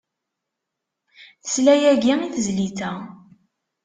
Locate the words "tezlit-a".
2.33-2.91